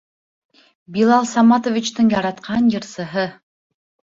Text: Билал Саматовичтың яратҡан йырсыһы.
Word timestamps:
Билал 0.95 1.27
Саматовичтың 1.33 2.09
яратҡан 2.15 2.73
йырсыһы. 2.73 3.29